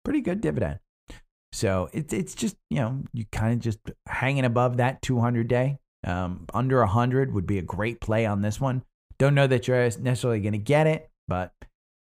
[0.04, 0.80] Pretty good dividend.
[1.52, 5.78] So it's it's just, you know, you kind of just hanging above that 200 day.
[6.04, 8.84] Um, under 100 would be a great play on this one.
[9.18, 11.52] Don't know that you're necessarily going to get it, but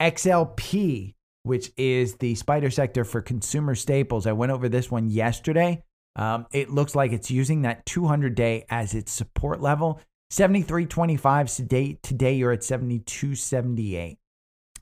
[0.01, 5.84] XLP, which is the spider sector for consumer staples, I went over this one yesterday.
[6.15, 10.01] Um, it looks like it's using that 200 day as its support level.
[10.32, 11.99] 73.25 today.
[12.01, 14.17] Today you're at 72.78.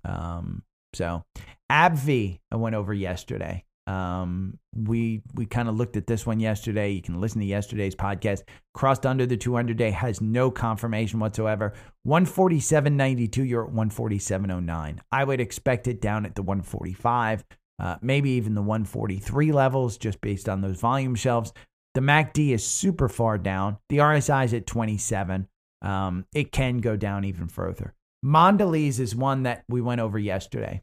[0.06, 1.24] Um, so
[1.72, 3.63] AbbVie, I went over yesterday.
[3.86, 6.91] Um, we we kind of looked at this one yesterday.
[6.91, 8.43] You can listen to yesterday's podcast.
[8.74, 11.74] Crossed under the 200 day has no confirmation whatsoever.
[12.08, 13.48] 147.92.
[13.48, 15.00] You're at 147.09.
[15.12, 17.43] I would expect it down at the 145,
[17.80, 21.52] uh, maybe even the 143 levels, just based on those volume shelves.
[21.93, 23.78] The MACD is super far down.
[23.89, 25.48] The RSI is at 27.
[25.82, 27.93] Um, it can go down even further.
[28.26, 30.82] Mondelez is one that we went over yesterday.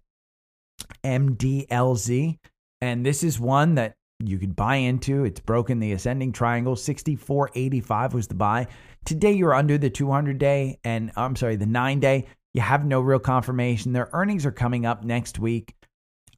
[1.03, 2.39] MDLZ.
[2.81, 5.25] And this is one that you could buy into.
[5.25, 6.75] It's broken the ascending triangle.
[6.75, 8.66] 64.85 was the buy.
[9.05, 12.27] Today you're under the 200 day and I'm sorry, the 9 day.
[12.53, 13.93] You have no real confirmation.
[13.93, 15.75] Their earnings are coming up next week.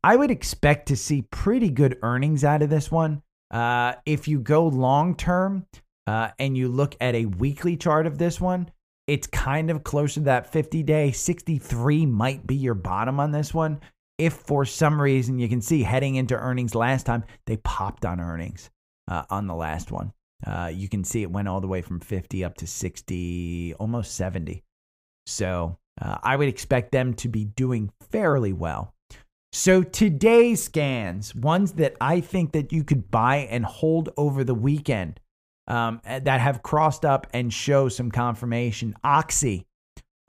[0.04, 3.22] I would expect to see pretty good earnings out of this one.
[3.50, 5.66] Uh, if you go long term
[6.06, 8.70] uh, and you look at a weekly chart of this one,
[9.06, 11.12] it's kind of close to that 50 day.
[11.12, 13.80] 63 might be your bottom on this one.
[14.22, 18.20] If for some reason you can see heading into earnings last time, they popped on
[18.20, 18.70] earnings
[19.08, 20.12] uh, on the last one.
[20.46, 24.14] Uh, you can see it went all the way from 50 up to 60, almost
[24.14, 24.62] 70.
[25.26, 28.94] So uh, I would expect them to be doing fairly well.
[29.52, 34.54] So today's scans, ones that I think that you could buy and hold over the
[34.54, 35.18] weekend,
[35.66, 38.94] um, eh, that have crossed up and show some confirmation.
[39.02, 39.66] Oxy,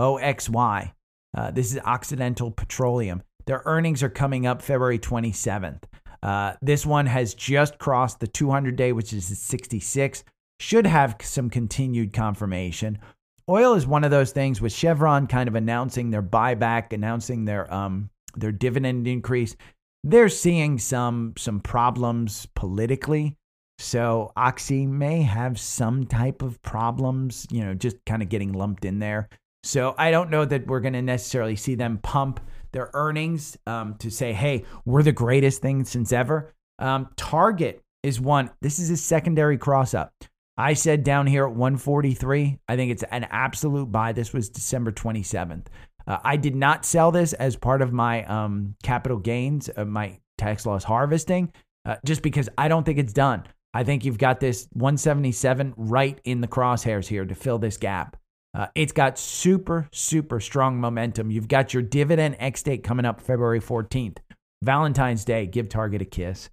[0.01, 0.93] OXY.
[1.37, 3.21] Uh, this is Occidental Petroleum.
[3.45, 5.83] Their earnings are coming up February 27th.
[6.21, 10.23] Uh, this one has just crossed the 200 day, which is 66.
[10.59, 12.97] Should have some continued confirmation.
[13.49, 17.71] Oil is one of those things with Chevron kind of announcing their buyback, announcing their
[17.73, 19.57] um, their dividend increase.
[20.05, 23.35] They're seeing some some problems politically.
[23.79, 28.85] So Oxy may have some type of problems, you know, just kind of getting lumped
[28.85, 29.27] in there.
[29.63, 32.39] So I don't know that we're going to necessarily see them pump
[32.73, 36.53] their earnings um, to say, hey, we're the greatest thing since ever.
[36.79, 38.49] Um, Target is one.
[38.61, 40.11] This is a secondary cross up.
[40.57, 44.11] I said down here at 143, I think it's an absolute buy.
[44.11, 45.65] This was December 27th.
[46.05, 50.19] Uh, I did not sell this as part of my um, capital gains, uh, my
[50.37, 51.51] tax loss harvesting,
[51.85, 53.43] uh, just because I don't think it's done.
[53.73, 58.17] I think you've got this 177 right in the crosshairs here to fill this gap.
[58.55, 61.31] Uh, it's got super, super strong momentum.
[61.31, 64.17] You've got your dividend X date coming up February 14th.
[64.63, 66.49] Valentine's Day, give Target a kiss.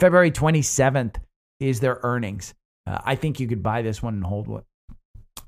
[0.00, 1.16] February 27th
[1.60, 2.52] is their earnings.
[2.86, 4.64] Uh, I think you could buy this one and hold what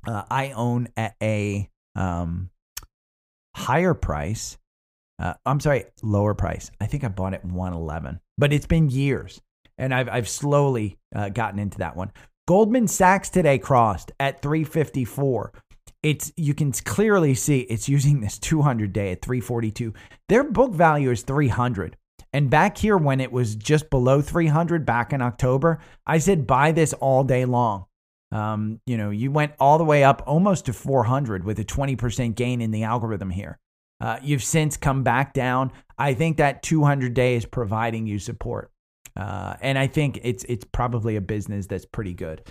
[0.07, 2.49] uh, I own at a um,
[3.55, 4.57] higher price.
[5.19, 6.71] Uh, I'm sorry, lower price.
[6.79, 9.41] I think I bought it 111, but it's been years,
[9.77, 12.11] and I've I've slowly uh, gotten into that one.
[12.47, 15.51] Goldman Sachs today crossed at 354
[16.03, 19.93] it's you can clearly see it's using this 200 day at 342.
[20.27, 21.95] Their book value is 300.
[22.31, 26.71] And back here when it was just below 300 back in October, I said buy
[26.71, 27.85] this all day long.
[28.31, 32.35] Um, you know, you went all the way up almost to 400 with a 20%
[32.35, 33.57] gain in the algorithm here.
[33.99, 35.71] Uh, you've since come back down.
[35.97, 38.71] I think that 200 day is providing you support.
[39.19, 42.41] Uh, and I think it's it's probably a business that's pretty good.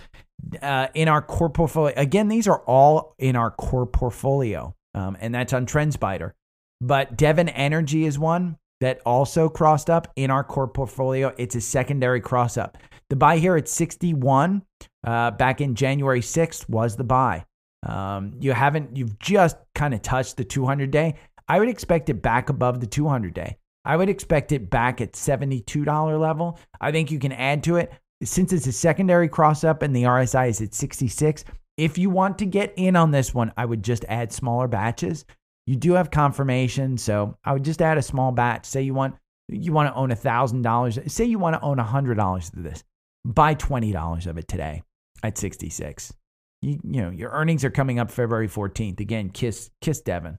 [0.61, 5.33] Uh, in our core portfolio, again, these are all in our core portfolio, um, and
[5.33, 6.33] that's on TrendSpider.
[6.79, 11.33] But Devon Energy is one that also crossed up in our core portfolio.
[11.37, 12.77] It's a secondary cross up.
[13.09, 14.61] The buy here at 61
[15.03, 17.45] uh, back in January 6th was the buy.
[17.85, 21.15] Um, you haven't, you've just kind of touched the 200 day.
[21.47, 23.57] I would expect it back above the 200 day.
[23.89, 26.59] I would expect it back at $72 level.
[26.79, 30.03] I think you can add to it since it's a secondary cross up and the
[30.03, 31.43] RSI is at 66.
[31.75, 35.25] If you want to get in on this one, I would just add smaller batches.
[35.65, 38.67] You do have confirmation, so I would just add a small batch.
[38.67, 39.15] Say you want
[39.47, 41.09] you want to own $1,000.
[41.09, 42.83] Say you want to own $100 of this.
[43.25, 44.83] Buy $20 of it today
[45.23, 46.13] at 66.
[46.61, 48.99] You, you know, your earnings are coming up February 14th.
[48.99, 50.37] Again, kiss kiss Devon.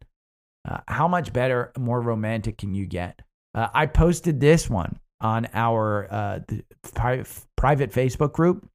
[0.69, 3.23] Uh, how much better, more romantic can you get?
[3.55, 6.41] Uh, I posted this one on our uh,
[6.95, 7.25] pri-
[7.57, 8.69] private Facebook group.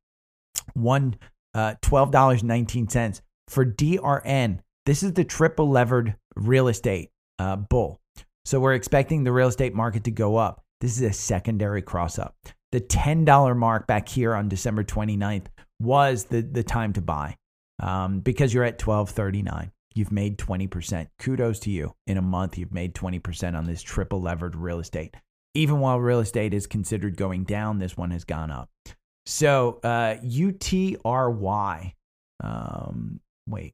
[0.73, 1.15] One
[1.53, 4.59] uh, twelve dollars nineteen cents for DRN.
[4.85, 7.09] This is the triple levered real estate
[7.39, 7.99] uh, bull.
[8.45, 10.63] So we're expecting the real estate market to go up.
[10.81, 12.35] This is a secondary cross up.
[12.71, 15.45] The $10 mark back here on December 29th
[15.79, 17.38] was the, the time to buy
[17.81, 21.08] um, because you're at 1239 you've made 20%.
[21.17, 21.95] Kudos to you.
[22.05, 25.15] In a month, you've made 20% on this triple levered real estate.
[25.53, 28.69] Even while real estate is considered going down, this one has gone up.
[29.25, 31.93] So, uh, UTRY.
[32.43, 33.73] Um, wait,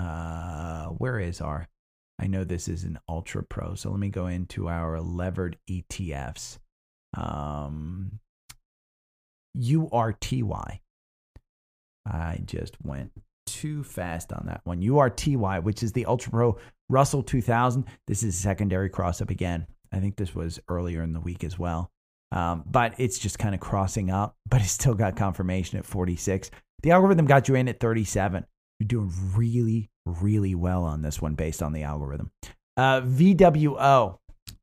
[0.00, 1.68] uh, where is our?
[2.18, 3.74] I know this is an ultra pro.
[3.74, 6.58] So let me go into our levered ETFs.
[7.14, 8.18] Um,
[9.56, 10.80] URTY.
[12.06, 13.12] I just went
[13.52, 14.80] too fast on that one.
[14.82, 16.58] URTY, which is the Ultra Pro
[16.88, 17.84] Russell 2000.
[18.06, 19.66] This is a secondary cross up again.
[19.92, 21.90] I think this was earlier in the week as well.
[22.30, 26.50] Um, but it's just kind of crossing up, but it still got confirmation at 46.
[26.82, 28.44] The algorithm got you in at 37.
[28.78, 32.30] You're doing really, really well on this one based on the algorithm.
[32.76, 34.18] Uh, VWO,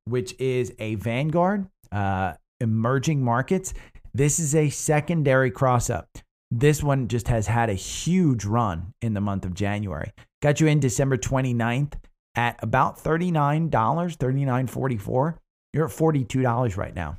[0.06, 3.74] which is a Vanguard uh, emerging markets.
[4.14, 6.08] This is a secondary cross up.
[6.52, 10.12] This one just has had a huge run in the month of January.
[10.42, 11.94] Got you in December 29th
[12.36, 15.38] at about $39, $39.44.
[15.74, 17.18] You're at $42 right now.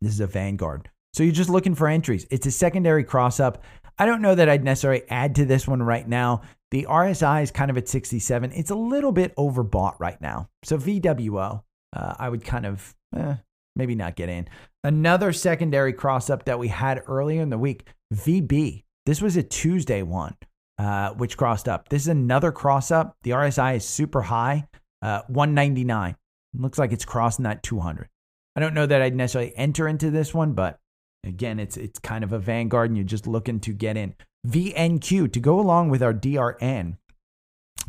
[0.00, 0.90] This is a Vanguard.
[1.14, 2.26] So you're just looking for entries.
[2.30, 3.64] It's a secondary cross up.
[3.98, 6.42] I don't know that I'd necessarily add to this one right now.
[6.70, 8.52] The RSI is kind of at 67.
[8.52, 10.50] It's a little bit overbought right now.
[10.62, 11.62] So VWO,
[11.94, 13.36] uh, I would kind of eh,
[13.74, 14.48] maybe not get in.
[14.84, 18.84] Another secondary cross up that we had earlier in the week VB.
[19.04, 20.36] This was a Tuesday one,
[20.78, 21.88] uh, which crossed up.
[21.88, 23.16] This is another cross up.
[23.22, 24.66] The RSI is super high,
[25.02, 26.16] uh, 199.
[26.58, 28.08] looks like it's crossing that 200.
[28.56, 30.78] I don't know that I'd necessarily enter into this one, but
[31.24, 34.14] again, it's it's kind of a vanguard, and you're just looking to get in.
[34.46, 36.96] VNQ to go along with our DRN.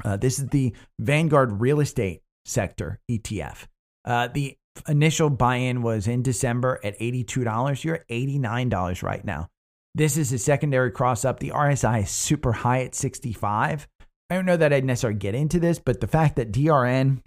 [0.03, 3.67] Uh, this is the Vanguard Real Estate Sector ETF.
[4.05, 7.83] Uh, the initial buy-in was in December at $82.
[7.83, 9.49] You're at $89 right now.
[9.97, 11.39] This is a secondary cross up.
[11.39, 13.87] The RSI is super high at 65.
[14.29, 17.23] I don't know that I'd necessarily get into this, but the fact that DRN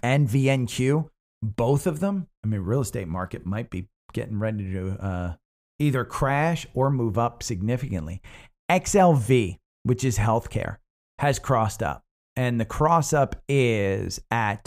[0.00, 1.08] and VNQ,
[1.42, 5.34] both of them, I mean, real estate market might be getting ready to uh,
[5.80, 8.22] either crash or move up significantly.
[8.70, 10.76] XLV, which is healthcare,
[11.18, 12.04] has crossed up.
[12.36, 14.66] And the cross up is at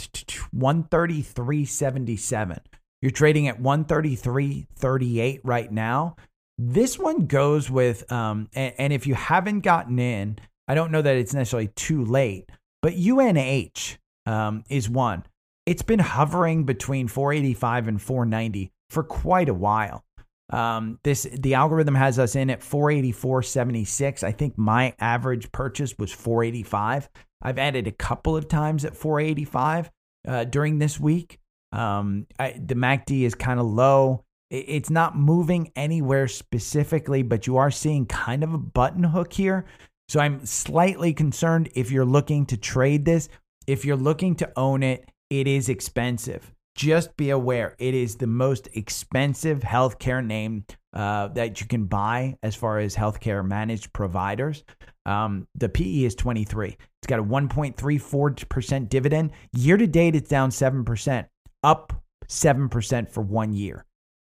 [0.54, 2.58] 133.77.
[3.00, 6.16] You're trading at 133.38 right now.
[6.58, 10.38] This one goes with, um, and, and if you haven't gotten in,
[10.68, 12.50] I don't know that it's necessarily too late,
[12.82, 15.24] but UNH um, is one.
[15.66, 20.04] It's been hovering between 485 and 490 for quite a while.
[20.50, 24.22] Um, this the algorithm has us in at 484.76.
[24.22, 27.08] I think my average purchase was 485.
[27.42, 29.90] I've added a couple of times at 485
[30.26, 31.38] uh, during this week.
[31.72, 34.24] Um, I, the MACD is kind of low.
[34.50, 39.66] It's not moving anywhere specifically, but you are seeing kind of a button hook here.
[40.08, 43.28] So I'm slightly concerned if you're looking to trade this.
[43.66, 46.52] If you're looking to own it, it is expensive.
[46.76, 52.36] Just be aware, it is the most expensive healthcare name uh, that you can buy
[52.42, 54.62] as far as healthcare managed providers.
[55.06, 56.68] Um, the PE is 23.
[56.68, 59.30] It's got a 1.34% dividend.
[59.52, 61.26] Year to date, it's down 7%,
[61.62, 63.86] up 7% for one year.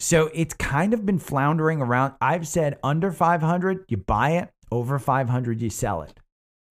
[0.04, 2.16] So it's kind of been floundering around.
[2.20, 4.50] I've said under 500, you buy it.
[4.70, 6.20] Over 500, you sell it.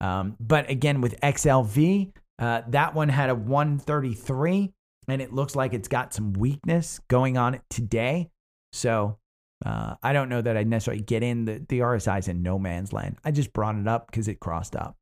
[0.01, 4.71] Um, but again, with XLV, uh, that one had a 133,
[5.07, 8.29] and it looks like it's got some weakness going on today.
[8.71, 9.17] So
[9.65, 11.45] uh, I don't know that I'd necessarily get in.
[11.45, 13.17] The, the RSI's in no man's land.
[13.25, 14.95] I just brought it up because it crossed up.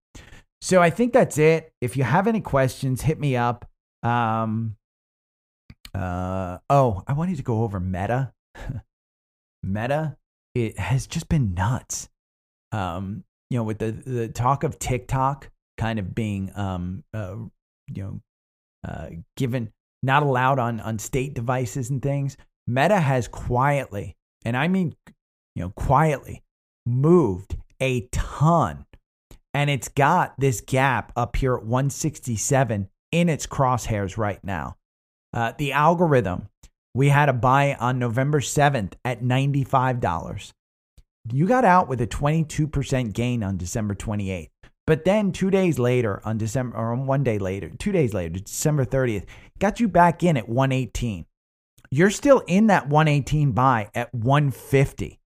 [0.61, 1.73] So I think that's it.
[1.82, 3.67] If you have any questions, hit me up.
[4.03, 4.77] Um,
[5.93, 8.33] uh, oh, I wanted to go over Meta.
[9.63, 10.17] Meta,
[10.55, 12.09] it has just been nuts.
[12.71, 17.35] Um, you know, with the the talk of TikTok kind of being, um, uh,
[17.87, 18.21] you know,
[18.87, 19.71] uh, given
[20.03, 22.37] not allowed on on state devices and things.
[22.67, 24.15] Meta has quietly,
[24.45, 24.95] and I mean,
[25.55, 26.43] you know, quietly
[26.85, 28.85] moved a ton,
[29.53, 34.77] and it's got this gap up here at 167 in its crosshairs right now.
[35.34, 36.49] Uh, the algorithm,
[36.93, 40.51] we had a buy on November 7th at $95.
[41.32, 44.49] You got out with a 22% gain on December 28th.
[44.88, 48.84] But then two days later, on December, or one day later, two days later, December
[48.84, 49.25] 30th,
[49.59, 51.25] got you back in at 118.
[51.91, 55.19] You're still in that 118 buy at 150.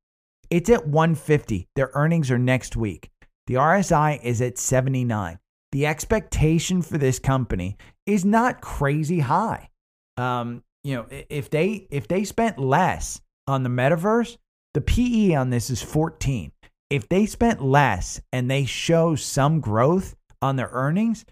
[0.50, 1.68] It's at 150.
[1.76, 3.10] Their earnings are next week.
[3.48, 5.40] The RSI is at 79.
[5.72, 9.70] The expectation for this company is not crazy high.
[10.18, 14.38] Um, you know, if they if they spent less on the metaverse,
[14.74, 16.52] the PE on this is 14.
[16.90, 21.26] If they spent less and they show some growth on their earnings,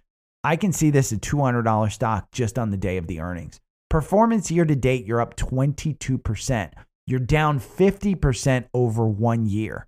[0.44, 3.60] I can see this a $200 stock just on the day of the earnings.
[3.90, 6.72] Performance year to date, you're up 22%.
[7.06, 9.88] You're down 50% over one year.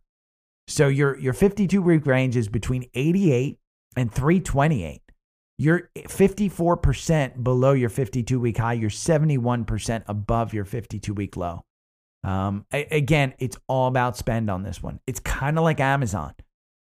[0.68, 3.58] So your, your 52 week range is between 88
[3.96, 5.02] and 328.
[5.58, 8.74] You're 54% below your 52 week high.
[8.74, 11.64] You're 71% above your 52 week low.
[12.24, 15.00] Um, again, it's all about spend on this one.
[15.08, 16.34] It's kind of like Amazon.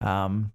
[0.01, 0.53] Um,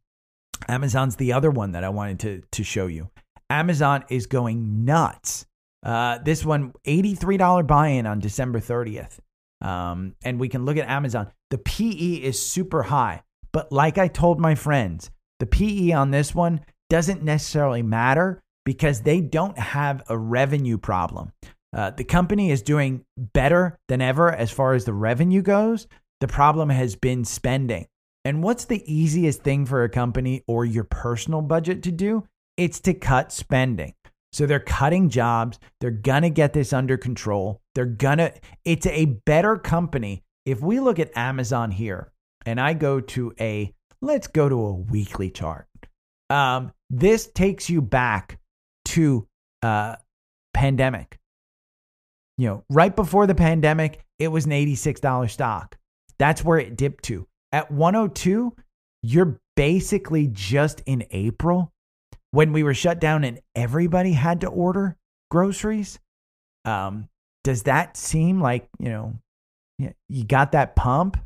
[0.68, 3.10] Amazon's the other one that I wanted to, to show you.
[3.50, 5.46] Amazon is going nuts.
[5.84, 9.20] Uh, this one, $83 buy in on December 30th.
[9.62, 11.32] Um, and we can look at Amazon.
[11.50, 13.24] The PE is super high.
[13.52, 19.02] But like I told my friends, the PE on this one doesn't necessarily matter because
[19.02, 21.32] they don't have a revenue problem.
[21.76, 25.88] Uh, the company is doing better than ever as far as the revenue goes.
[26.22, 27.88] The problem has been spending.
[28.26, 32.28] And what's the easiest thing for a company or your personal budget to do?
[32.58, 33.94] It's to cut spending.
[34.34, 35.60] So they're cutting jobs.
[35.80, 37.62] They're going to get this under control.
[37.76, 38.34] They're going to,
[38.66, 40.24] it's a better company.
[40.46, 42.12] If we look at Amazon here
[42.46, 45.68] and I go to a, let's go to a weekly chart.
[46.30, 48.40] Um, this takes you back
[48.86, 49.28] to
[49.62, 49.96] uh,
[50.54, 51.20] pandemic.
[52.38, 55.78] You know, right before the pandemic, it was an $86 stock.
[56.20, 57.28] That's where it dipped to.
[57.52, 58.54] At 102,
[59.04, 61.72] you're basically just in April
[62.32, 64.98] when we were shut down and everybody had to order
[65.32, 66.00] groceries.
[66.66, 67.08] Um,
[67.44, 69.14] does that seem like, you know,
[70.10, 71.18] you got that pump?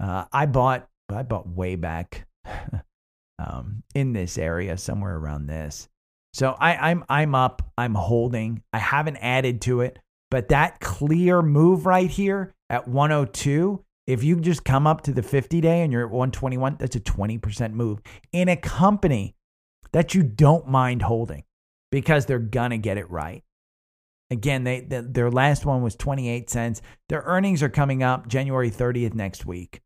[0.00, 2.26] Uh, I bought, I bought way back
[3.38, 5.88] um, in this area, somewhere around this.
[6.32, 7.62] So I, I'm I'm up.
[7.78, 8.62] I'm holding.
[8.72, 9.98] I haven't added to it,
[10.30, 13.84] but that clear move right here at 102.
[14.06, 17.00] If you just come up to the 50 day and you're at 121, that's a
[17.00, 18.00] 20% move
[18.32, 19.34] in a company
[19.92, 21.44] that you don't mind holding
[21.90, 23.42] because they're gonna get it right.
[24.30, 26.82] Again, they, their last one was 28 cents.
[27.08, 29.80] Their earnings are coming up January 30th next week.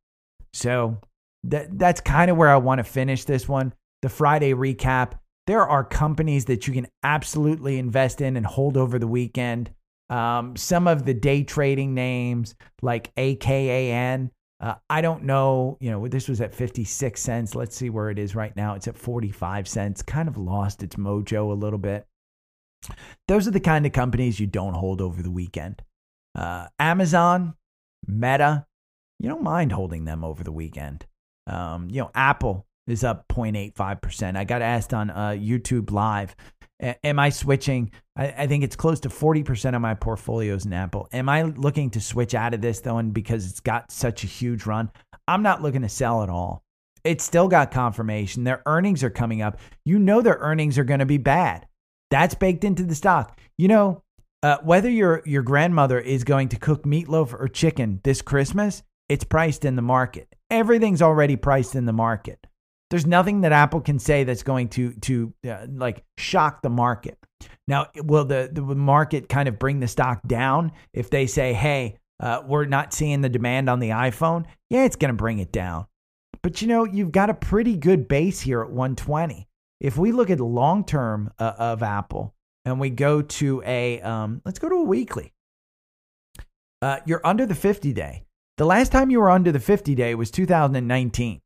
[0.53, 1.01] So
[1.45, 3.73] that that's kind of where I want to finish this one.
[4.03, 5.19] The Friday recap.
[5.47, 9.71] There are companies that you can absolutely invest in and hold over the weekend.
[10.11, 14.31] Um, some of the day trading names like AKAN.
[14.61, 15.79] Uh, I don't know.
[15.81, 17.55] You know, this was at 56 cents.
[17.55, 18.75] Let's see where it is right now.
[18.75, 20.03] It's at 45 cents.
[20.03, 22.07] Kind of lost its mojo a little bit.
[23.27, 25.83] Those are the kind of companies you don't hold over the weekend.
[26.35, 27.55] Uh, Amazon,
[28.07, 28.67] Meta,
[29.19, 31.07] you don't mind holding them over the weekend.
[31.49, 34.37] Um, you know, Apple is up 0.85%.
[34.37, 36.35] I got asked on uh, YouTube Live,
[36.81, 37.91] am I switching?
[38.17, 41.09] I, I, think it's close to 40% of my portfolios in Apple.
[41.13, 42.99] Am I looking to switch out of this though?
[42.99, 44.91] And because it's got such a huge run,
[45.27, 46.63] I'm not looking to sell at all.
[47.05, 48.45] It's still got confirmation.
[48.45, 49.59] Their earnings are coming up.
[49.85, 51.67] You know their earnings are going to be bad.
[52.11, 53.39] That's baked into the stock.
[53.57, 54.03] You know,
[54.43, 59.25] uh, whether your your grandmother is going to cook meatloaf or chicken this Christmas, it's
[59.25, 60.35] priced in the market.
[60.51, 62.47] Everything's already priced in the market.
[62.91, 67.19] There's nothing that Apple can say that's going to to uh, like shock the market.
[67.67, 71.99] Now, will the the market kind of bring the stock down if they say, "Hey,
[72.21, 74.47] uh, we're not seeing the demand on the iPhone"?
[74.71, 75.87] Yeah, it's going to bring it down.
[76.43, 79.47] But you know, you've got a pretty good base here at 120.
[79.81, 82.35] If we look at long term uh, of Apple
[82.65, 85.33] and we go to a, um, let's go to a weekly.
[86.81, 88.25] Uh, you're under the 50 day.
[88.59, 91.41] The last time you were under the 50 day was 2019,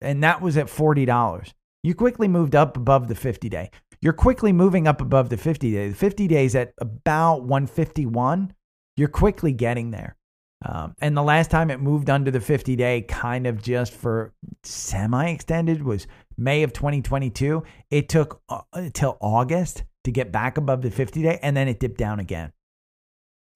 [0.00, 1.52] and that was at $40.
[1.84, 3.70] You quickly moved up above the 50 day.
[4.00, 5.90] You're quickly moving up above the 50 day.
[5.90, 8.52] The 50 days at about 151.
[8.96, 10.16] You're quickly getting there.
[10.64, 14.32] Um, and the last time it moved under the 50 day, kind of just for
[14.64, 17.62] semi extended, was May of 2022.
[17.92, 21.78] It took uh, until August to get back above the 50 day, and then it
[21.78, 22.52] dipped down again.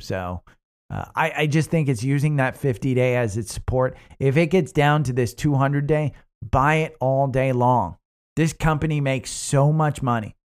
[0.01, 0.43] So
[0.91, 3.97] uh, I, I just think it's using that 50 day as its support.
[4.19, 6.13] If it gets down to this 200 day,
[6.49, 7.97] buy it all day long.
[8.37, 10.37] This company makes so much money.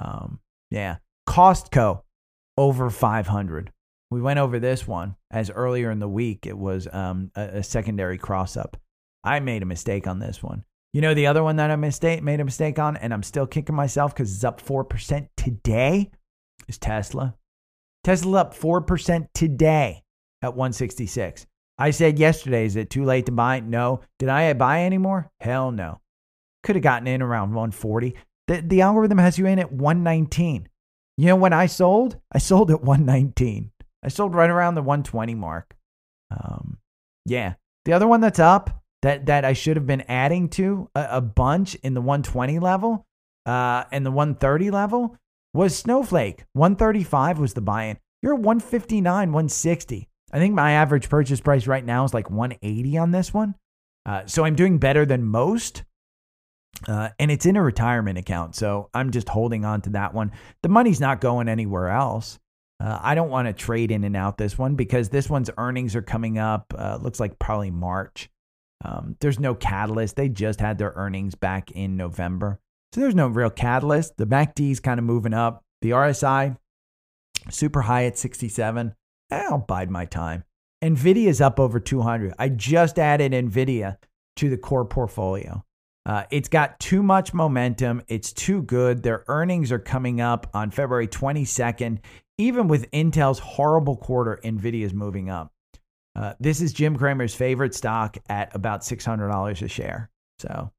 [0.00, 0.40] Um,
[0.70, 0.96] yeah.
[1.28, 2.02] Costco
[2.56, 3.72] over 500.
[4.10, 7.62] We went over this one as earlier in the week it was um, a, a
[7.62, 8.76] secondary cross up.
[9.24, 10.64] I made a mistake on this one.
[10.92, 13.46] You know the other one that I mistake made a mistake on, and I'm still
[13.46, 16.10] kicking myself because it's up four percent today.
[16.68, 17.34] Is Tesla?
[18.06, 20.04] Tesla up four percent today
[20.40, 21.44] at 166.
[21.76, 23.58] I said yesterday, is it too late to buy?
[23.58, 24.00] No.
[24.20, 25.28] Did I buy anymore?
[25.40, 25.98] Hell no.
[26.62, 28.14] Could have gotten in around 140.
[28.46, 30.68] The, the algorithm has you in at 119.
[31.18, 32.16] You know when I sold?
[32.30, 33.72] I sold at 119.
[34.04, 35.74] I sold right around the 120 mark.
[36.30, 36.78] Um,
[37.24, 37.54] yeah.
[37.86, 41.20] The other one that's up that that I should have been adding to a, a
[41.20, 43.04] bunch in the 120 level
[43.46, 45.18] uh, and the 130 level
[45.54, 46.44] was Snowflake.
[46.52, 47.98] 135 was the buy-in.
[48.22, 50.08] You're 159, 160.
[50.32, 53.54] I think my average purchase price right now is like 180 on this one.
[54.04, 55.84] Uh, so I'm doing better than most.
[56.86, 58.54] Uh, and it's in a retirement account.
[58.54, 60.32] So I'm just holding on to that one.
[60.62, 62.38] The money's not going anywhere else.
[62.78, 65.96] Uh, I don't want to trade in and out this one because this one's earnings
[65.96, 66.74] are coming up.
[66.76, 68.28] Uh, looks like probably March.
[68.84, 70.16] Um, there's no catalyst.
[70.16, 72.60] They just had their earnings back in November.
[72.92, 74.16] So there's no real catalyst.
[74.16, 75.62] The MACD is kind of moving up.
[75.82, 76.56] The RSI,
[77.50, 78.94] super high at 67.
[79.30, 80.44] I'll bide my time.
[80.82, 82.34] NVIDIA is up over 200.
[82.38, 83.96] I just added NVIDIA
[84.36, 85.64] to the core portfolio.
[86.04, 88.02] Uh, it's got too much momentum.
[88.06, 89.02] It's too good.
[89.02, 91.98] Their earnings are coming up on February 22nd.
[92.38, 95.52] Even with Intel's horrible quarter, NVIDIA is moving up.
[96.14, 100.10] Uh, this is Jim Cramer's favorite stock at about $600 a share.
[100.38, 100.70] So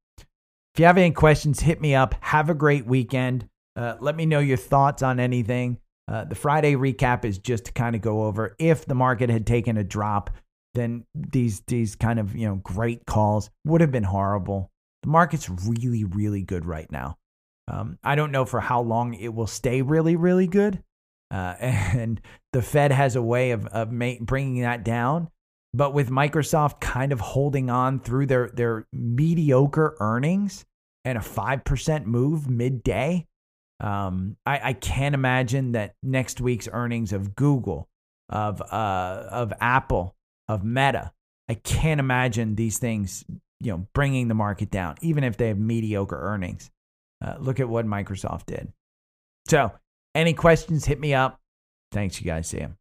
[0.74, 2.14] if you have any questions, hit me up.
[2.20, 3.48] Have a great weekend.
[3.76, 5.78] Uh, let me know your thoughts on anything.
[6.08, 9.46] Uh, the Friday recap is just to kind of go over if the market had
[9.46, 10.30] taken a drop,
[10.74, 14.70] then these these kind of you know great calls would have been horrible.
[15.02, 17.18] The market's really really good right now.
[17.70, 20.82] Um, I don't know for how long it will stay really really good,
[21.30, 22.20] uh, and
[22.54, 25.28] the Fed has a way of of ma- bringing that down.
[25.74, 30.64] But with Microsoft kind of holding on through their their mediocre earnings
[31.04, 33.26] and a five percent move midday,
[33.80, 37.88] um, I, I can't imagine that next week's earnings of Google,
[38.28, 40.16] of uh, of Apple,
[40.48, 41.12] of Meta,
[41.48, 43.24] I can't imagine these things,
[43.60, 46.70] you know, bringing the market down, even if they have mediocre earnings.
[47.24, 48.72] Uh, look at what Microsoft did.
[49.48, 49.72] So,
[50.14, 50.84] any questions?
[50.84, 51.40] Hit me up.
[51.90, 52.48] Thanks, you guys.
[52.48, 52.77] See you.